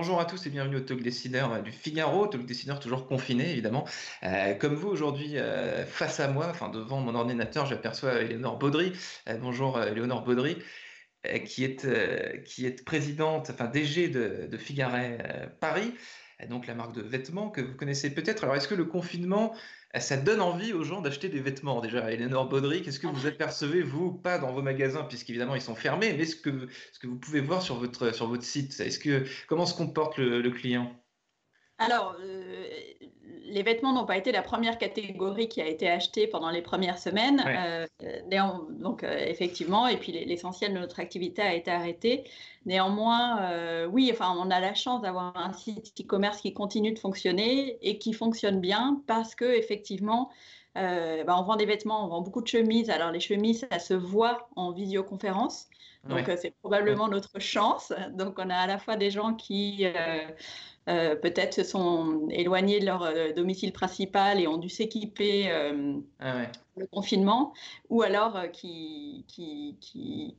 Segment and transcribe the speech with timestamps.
[0.00, 3.50] bonjour à tous et bienvenue au Talk Décideur euh, du Figaro, Talk Décideur toujours confiné
[3.50, 3.86] évidemment.
[4.22, 8.92] Euh, comme vous aujourd'hui, euh, face à moi, enfin devant mon ordinateur, j'aperçois Éléonore Baudry.
[9.40, 10.56] bonjour Éléonore Baudry,
[11.44, 15.94] qui, est, qui est présidente, enfin DG de, de Figaret Paris,
[16.48, 18.44] donc la marque de vêtements que vous connaissez peut-être.
[18.44, 19.54] Alors est-ce que le confinement
[19.98, 21.80] ça donne envie aux gens d'acheter des vêtements?
[21.80, 25.74] Déjà, Eleanor Baudry, qu'est-ce que vous apercevez, vous, pas dans vos magasins, puisqu'évidemment ils sont
[25.74, 28.98] fermés, mais ce que, ce que vous pouvez voir sur votre, sur votre site est-ce
[28.98, 30.94] que, Comment se comporte le, client?
[31.80, 32.68] Alors, euh,
[33.46, 36.98] les vêtements n'ont pas été la première catégorie qui a été achetée pendant les premières
[36.98, 37.42] semaines.
[37.46, 37.86] Euh,
[38.70, 42.24] donc, euh, effectivement, et puis l'essentiel de notre activité a été arrêté.
[42.66, 47.78] Néanmoins, oui, enfin, on a la chance d'avoir un site e-commerce qui continue de fonctionner
[47.80, 50.30] et qui fonctionne bien parce que, effectivement,
[50.74, 52.90] bah, on vend des vêtements, on vend beaucoup de chemises.
[52.90, 55.68] Alors, les chemises, ça se voit en visioconférence.
[56.08, 57.92] Donc, c'est probablement notre chance.
[58.12, 59.86] Donc, on a à la fois des gens qui
[60.88, 66.00] euh, peut-être se sont éloignés de leur euh, domicile principal et ont dû s'équiper euh,
[66.18, 67.52] ah le confinement,
[67.90, 69.76] ou alors qui, qui,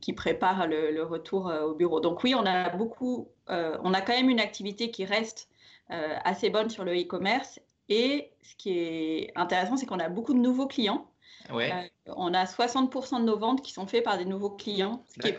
[0.00, 2.00] qui, préparent le, retour au bureau.
[2.00, 5.48] Donc oui, on a beaucoup, on a quand même une activité qui reste
[5.88, 7.60] assez bonne sur le e-commerce.
[7.92, 11.10] Et ce qui est intéressant, c'est qu'on a beaucoup de nouveaux clients.
[11.50, 15.28] on a 60% de nos ventes qui sont faites par des nouveaux clients, ce qui
[15.28, 15.38] est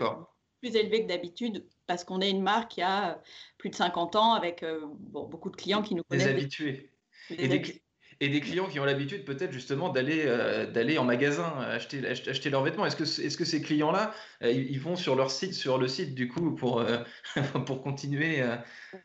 [0.62, 3.22] plus élevé que d'habitude parce qu'on est une marque qui a
[3.58, 6.28] plus de 50 ans avec euh, beaucoup de clients qui nous connaissent.
[6.28, 6.92] Des habitués.
[7.32, 7.84] et, des,
[8.20, 12.86] clients qui ont l'habitude peut-être justement d'aller euh, d'aller en magasin acheter, acheter, leurs vêtements.
[12.86, 16.16] Est-ce que, est-ce que ces clients-là, euh, ils vont sur leur site, sur le site
[16.16, 16.84] du coup pour,
[17.66, 18.44] pour continuer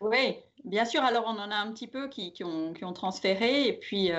[0.01, 1.03] Oui, bien sûr.
[1.03, 4.11] Alors on en a un petit peu qui, qui, ont, qui ont, transféré et puis,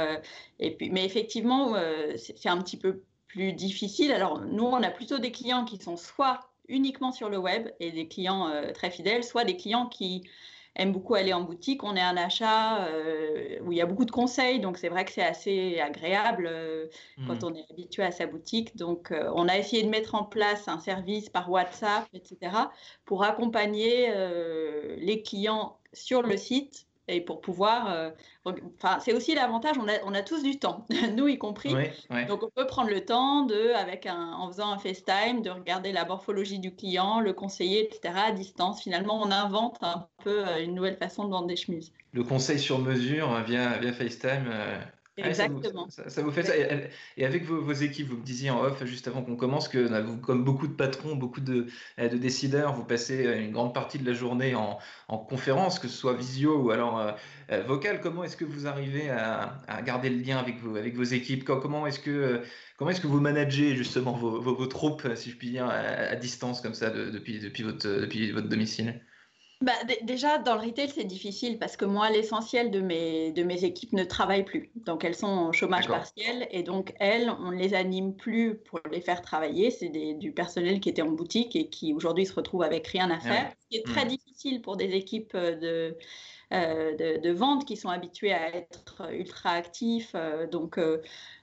[0.60, 1.76] et puis mais effectivement
[2.16, 4.12] c'est un petit peu plus difficile.
[4.12, 7.92] Alors nous on a plutôt des clients qui sont soit uniquement sur le web et
[7.92, 10.24] des clients euh, très fidèles, soit des clients qui
[10.76, 11.84] aiment beaucoup aller en boutique.
[11.84, 15.06] On est un achat euh, où il y a beaucoup de conseils, donc c'est vrai
[15.06, 16.88] que c'est assez agréable euh,
[17.28, 17.46] quand mmh.
[17.46, 18.76] on est habitué à sa boutique.
[18.76, 22.52] Donc on a essayé de mettre en place un service par WhatsApp, etc.,
[23.06, 24.12] pour accompagner
[24.98, 27.92] les clients sur le site et pour pouvoir.
[27.92, 28.10] Euh,
[28.46, 31.74] enfin, c'est aussi l'avantage, on a, on a tous du temps, nous y compris.
[32.28, 35.92] Donc, on peut prendre le temps de, avec un, en faisant un FaceTime, de regarder
[35.92, 38.14] la morphologie du client, le conseiller, etc.
[38.28, 38.82] à distance.
[38.82, 41.92] Finalement, on invente un peu euh, une nouvelle façon de vendre des chemises.
[42.14, 44.46] Le conseil sur mesure hein, via, via FaceTime.
[44.48, 44.80] Euh,
[45.24, 45.88] Exactement.
[45.90, 46.54] ça, vous, fait ça.
[47.18, 49.88] Et, avec vos, équipes, vous me disiez en off juste avant qu'on commence que,
[50.22, 54.14] comme beaucoup de patrons, beaucoup de, de, décideurs, vous passez une grande partie de la
[54.14, 54.78] journée en,
[55.08, 57.12] en conférence, que ce soit visio ou alors euh,
[57.52, 58.00] euh, vocal.
[58.02, 61.44] Comment est-ce que vous arrivez à, garder le lien avec vos, avec vos équipes?
[61.44, 62.42] Comment est-ce que,
[62.78, 66.62] comment est-ce que vous managez justement vos, vos, troupes, si je puis dire, à, distance
[66.62, 69.02] comme ça depuis, depuis, votre, depuis votre domicile?
[69.62, 73.66] Bah, déjà, dans le retail, c'est difficile parce que moi, l'essentiel de mes, de mes
[73.66, 74.72] équipes ne travaille plus.
[74.76, 78.80] Donc, elles sont en chômage partiel et donc, elles, on ne les anime plus pour
[78.90, 79.70] les faire travailler.
[79.70, 83.18] C'est du personnel qui était en boutique et qui aujourd'hui se retrouve avec rien à
[83.18, 83.52] ah faire.
[83.60, 84.08] Ce qui est très mmh.
[84.08, 84.29] difficile
[84.64, 85.96] pour des équipes de,
[86.52, 90.14] euh, de, vente qui sont habitués à être ultra actifs.
[90.16, 90.98] Euh, donc, euh,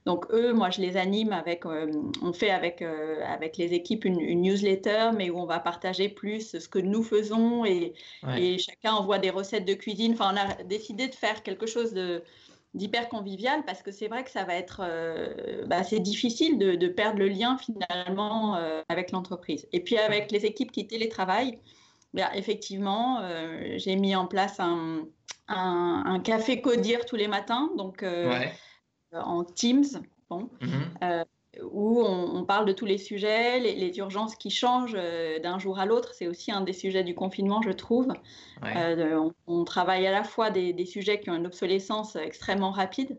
[0.05, 5.11] donc eux, moi, je les anime avec, on fait avec, avec les équipes une, newsletter,
[5.17, 7.95] mais où on va partager plus ce que nous faisons et,
[8.37, 10.15] et, chacun envoie des recettes de cuisine.
[10.15, 12.23] Enfin, on a décidé de faire quelque chose de
[12.75, 14.83] d'hyper convivial parce que c'est vrai que ça va être
[15.67, 18.55] bah, c'est difficile de, de, perdre le lien finalement
[18.89, 19.67] avec l'entreprise.
[19.73, 21.59] Et puis avec les équipes qui télétravaillent,
[22.34, 25.06] effectivement, euh, j'ai mis en place un,
[25.49, 28.47] un, café codir tous les matins, donc euh,
[29.12, 29.84] en Teams,
[30.31, 30.71] bon, mhm.
[31.03, 31.25] euh,
[31.62, 34.99] où on, parle de tous les sujets, les, urgences qui changent
[35.43, 36.12] d'un jour à l'autre.
[36.12, 38.09] C'est aussi un des sujets du confinement, je trouve.
[39.47, 43.16] On, travaille à la fois des, sujets qui ont une obsolescence extrêmement rapide.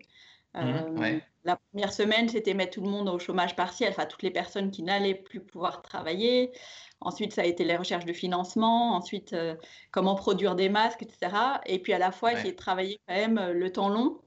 [0.53, 4.31] Mhm, la première semaine, c'était mettre tout le monde au chômage partiel, enfin toutes les
[4.31, 6.51] personnes qui n'allaient plus pouvoir travailler.
[6.99, 8.95] Ensuite, ça a été les recherches de financement.
[8.95, 9.55] Ensuite, euh,
[9.91, 11.31] comment produire des masques, etc.
[11.65, 14.19] Et puis à la fois, essayer de travailler quand même euh, le temps long,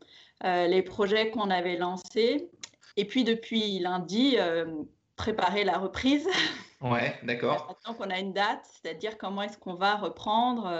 [0.44, 2.48] euh, les projets qu'on avait lancés.
[2.96, 4.36] Et puis depuis lundi,
[5.16, 6.28] préparer la reprise.
[6.82, 7.66] Ouais, d'accord.
[7.68, 10.72] Maintenant qu'on a une date, c'est-à-dire comment est-ce qu'on va reprendre,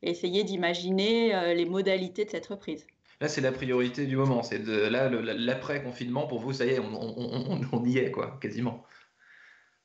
[0.00, 2.86] essayer d'imaginer les modalités de cette reprise.
[3.22, 4.42] Là, c'est la priorité du moment.
[4.42, 6.52] C'est de là l'après confinement pour vous.
[6.52, 8.82] Ça y est, on, on, y est quoi, quasiment.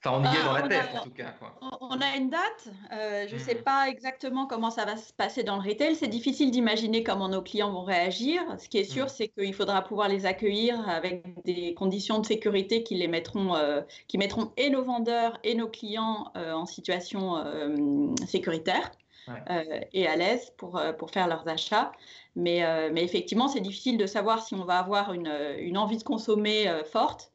[0.03, 1.35] Enfin, on y est dans la ah, tête, en tout cas.
[1.61, 2.67] On a une date.
[2.91, 3.63] Euh, je ne sais hmm.
[3.63, 5.95] pas exactement comment ça va se passer dans le retail.
[5.95, 8.41] C'est difficile d'imaginer comment nos clients vont réagir.
[8.57, 9.09] Ce qui est sûr, hmm.
[9.09, 13.81] c'est qu'il faudra pouvoir les accueillir avec des conditions de sécurité qui les mettront, euh,
[14.07, 17.35] qui mettront et nos vendeurs et nos clients euh, en situation
[18.25, 18.89] sécuritaire.
[19.93, 21.91] Et à l'aise pour, pour faire leurs achats.
[22.35, 26.03] Mais, mais effectivement, c'est difficile de savoir si on va avoir une, une envie de
[26.03, 27.31] consommer forte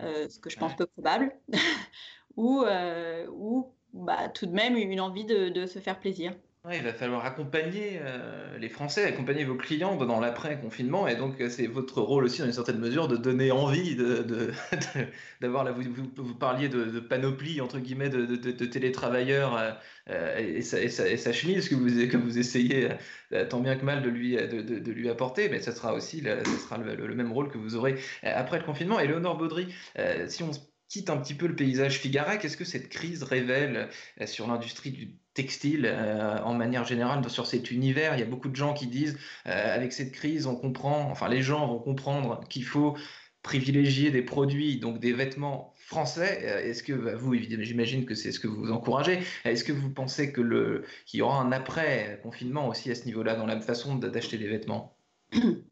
[0.00, 1.36] euh, ce que je pense peu probable,
[2.36, 6.34] ou, euh, ou bah, tout de même une envie de, se faire plaisir.
[6.70, 11.66] Il va falloir accompagner euh, les Français, accompagner vos clients dans l'après-confinement, et donc c'est
[11.66, 13.96] votre rôle aussi, dans une certaine mesure, de donner envie
[15.40, 18.36] d'avoir, de, vous, vous, parliez de, panoplie, entre guillemets, de,
[18.66, 19.76] télétravailleurs
[20.08, 22.90] et, sa, et, sa, chemise que vous, que vous essayez
[23.50, 26.78] tant bien que mal de lui, de, lui apporter, mais ça sera aussi ça sera
[26.78, 29.00] le, même rôle que vous aurez après le confinement.
[29.00, 29.74] Et Léonore Baudry,
[30.28, 30.52] si on
[30.92, 33.88] quitte un petit peu le paysage Figara, qu'est-ce que cette crise révèle
[34.20, 38.26] euh, sur l'industrie du textile euh, en manière générale sur cet univers Il y a
[38.26, 41.78] beaucoup de gens qui disent euh, avec cette crise, on comprend, enfin les gens vont
[41.78, 42.96] comprendre qu'il faut
[43.42, 46.42] privilégier des produits, donc des vêtements français.
[46.64, 49.18] Est-ce que bah, vous, j'imagine que c'est ce que vous encouragez.
[49.44, 50.84] Est-ce que vous pensez qu'il
[51.14, 54.96] y aura un après confinement aussi à ce niveau-là dans la façon d'acheter des vêtements?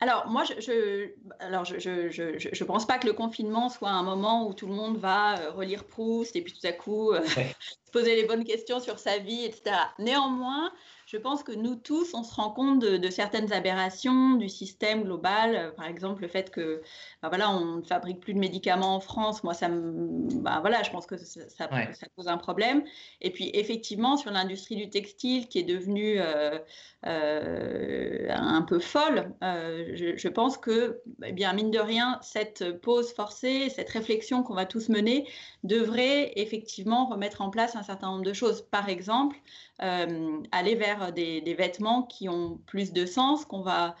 [0.00, 1.10] alors, moi, je
[1.40, 4.68] alors je, je, je, je, pense pas que le confinement soit un moment où tout
[4.68, 7.24] le monde va euh, relire Proust et puis tout à coup euh,
[7.84, 9.76] se poser les bonnes questions sur sa vie, etc.
[9.98, 10.72] Néanmoins,
[11.08, 15.56] je pense que nous tous, on se rend compte de, certaines aberrations du système global.
[15.56, 16.82] Euh, par exemple, le fait que,
[17.22, 19.42] bah voilà, on ne fabrique plus de médicaments en France.
[19.42, 21.68] Moi, ça bah voilà, je pense que ça, ça,
[22.14, 22.84] pose un problème.
[23.22, 26.58] Et puis, effectivement, sur l'industrie du textile qui est devenue euh,
[27.06, 33.14] euh, un peu folle, je, je, pense que, eh bien, mine de rien, cette pause
[33.14, 35.26] forcée, cette réflexion qu'on va tous mener,
[35.64, 38.60] devrait effectivement remettre en place un certain nombre de choses.
[38.70, 39.38] Par exemple,
[39.80, 43.94] euh, aller vers des, vêtements qui ont plus de sens, qu'on va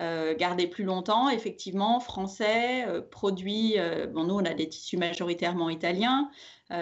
[0.00, 3.76] euh, garder plus longtemps, effectivement, français, euh, produits,
[4.12, 6.30] bon, nous on a des tissus majoritairement italiens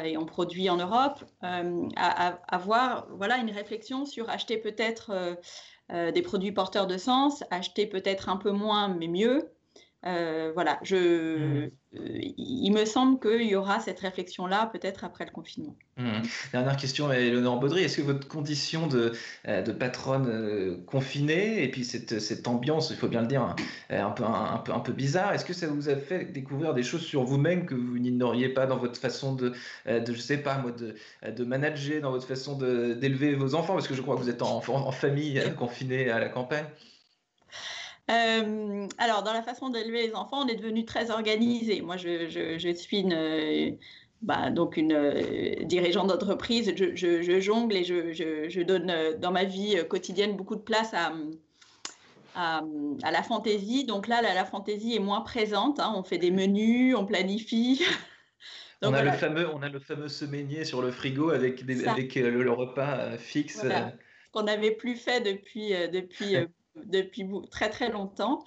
[0.04, 5.38] et on produit en Europe, avoir voilà, une réflexion sur acheter peut-être
[5.90, 9.50] des produits porteurs de sens, acheter peut-être un peu moins mais mieux,
[10.06, 11.70] euh, voilà, je, mmh.
[11.96, 15.74] euh, il me semble qu'il y aura cette réflexion-là peut-être après le confinement.
[15.96, 16.22] Mmh.
[16.52, 17.82] Dernière question, Eleonore Baudry.
[17.82, 19.10] Est-ce que votre condition de,
[19.48, 23.42] euh, de patronne confinée et puis cette, cette, ambiance, il faut bien le dire,
[23.90, 26.84] un peu, un, peu, un peu bizarre, est-ce que ça vous a fait découvrir des
[26.84, 29.52] choses sur vous-même que vous n'ignoriez pas dans votre façon de,
[29.86, 30.94] de, je sais pas moi, de,
[31.28, 33.74] de manager, dans votre façon d'élever vos enfants?
[33.74, 36.66] Parce que je crois que vous êtes en, en famille confinée à la campagne.
[38.10, 41.82] Euh, alors, dans la façon d'élever les enfants, on est devenu très organisé.
[41.82, 43.78] Moi, je, suis une,
[44.22, 46.72] bah, donc une euh, dirigeante d'entreprise.
[46.74, 51.12] Je, jongle et je, donne euh, dans ma vie quotidienne beaucoup de place à,
[52.34, 52.62] à,
[53.10, 53.84] la fantaisie.
[53.84, 55.78] Donc là, la, fantaisie est moins présente.
[55.78, 55.92] Hein.
[55.94, 57.84] On fait des menus, on planifie.
[58.82, 63.18] on, a le fameux, on a le fameux sur le frigo avec, avec le, repas
[63.18, 63.66] fixe.
[64.32, 66.36] qu'on n'avait plus fait depuis, depuis
[66.86, 68.44] depuis très très longtemps.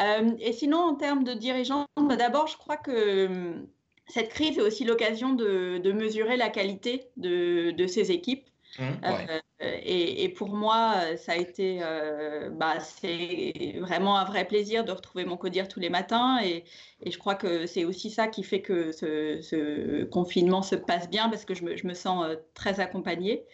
[0.00, 3.66] Euh, et sinon, en termes de dirigeants, bah, d'abord, je crois que hum,
[4.06, 8.46] cette crise est aussi l'occasion de, mesurer la qualité de, de ces équipes.
[8.78, 14.84] Mmh, euh, et, pour moi, ça a été, euh, bah, c'est vraiment un vrai plaisir
[14.84, 16.40] de retrouver mon codir tous les matins.
[16.42, 16.64] Et,
[17.00, 21.08] et je crois que c'est aussi ça qui fait que ce, ce, confinement se passe
[21.08, 23.44] bien parce que je me, je me sens très accompagnée.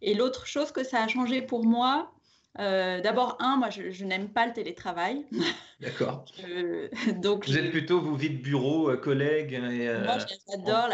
[0.00, 2.12] Et l'autre chose que ça a changé pour moi,
[2.58, 5.24] euh, d'abord, un, moi, je, n'aime pas le télétravail.
[5.80, 6.24] D'accord.
[7.16, 10.88] donc, vous êtes plutôt, vous vite bureau, euh, collègues et, euh, Moi, j'adore.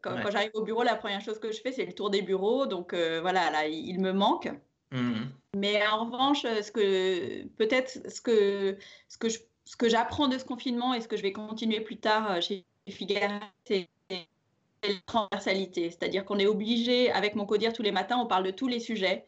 [0.00, 2.66] Quand, j'arrive au bureau, la première chose que je fais, c'est le tour des bureaux.
[2.66, 4.48] Donc, voilà, là, il, me manque.
[4.90, 5.24] Mmh.
[5.56, 8.76] Mais en revanche, ce que peut-être ce que
[9.08, 11.98] ce que ce que j'apprends de ce confinement et ce que je vais continuer plus
[11.98, 15.90] tard chez Figaro, c'est la transversalité.
[15.90, 18.80] C'est-à-dire qu'on est obligé, avec mon codir tous les matins, on parle de tous les
[18.80, 19.24] sujets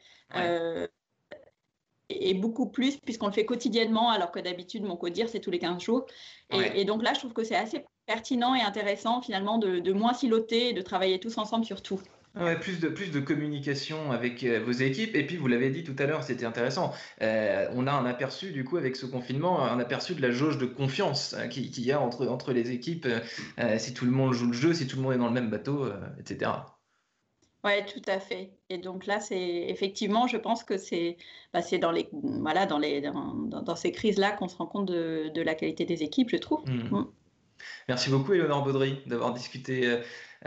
[2.24, 5.58] et beaucoup plus puisqu'on le fait quotidiennement alors que d'habitude mon codir c'est tous les
[5.58, 6.06] 15 jours.
[6.50, 10.70] Et, donc là je trouve que c'est assez pertinent et intéressant finalement de, moins siloter
[10.70, 12.00] et de travailler tous ensemble sur tout.
[12.36, 15.84] Ouais, plus de plus de communication avec euh, vos équipes et puis vous l'avez dit
[15.84, 19.62] tout à l'heure c'était intéressant euh, on a un aperçu du coup avec ce confinement
[19.62, 22.72] un aperçu de la jauge de confiance euh, qu'il qui y a entre entre les
[22.72, 23.06] équipes
[23.78, 25.48] si tout le monde joue le jeu si tout le monde est dans le même
[25.48, 25.86] bateau
[26.18, 26.50] etc
[27.64, 28.52] oui, tout à fait.
[28.68, 31.16] Et donc là, c'est effectivement, je pense que c'est
[31.52, 35.30] bah, dans, les, voilà, dans, les, dans, dans ces crises-là qu'on se rend compte de,
[35.34, 36.68] de, la qualité des équipes, je trouve.
[36.68, 36.96] Mmh.
[36.96, 37.06] Mmh.
[37.88, 40.00] Merci beaucoup, Éléonore Baudry, d'avoir discuté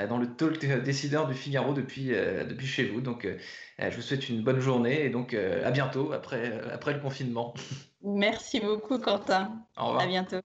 [0.09, 3.01] dans le talk décideur du Figaro depuis, depuis chez vous.
[3.01, 3.27] Donc,
[3.79, 7.55] je vous souhaite une bonne journée et donc à bientôt après, après le confinement.
[8.03, 9.65] Merci beaucoup, Quentin.
[9.77, 10.03] Au revoir.
[10.03, 10.41] À bientôt.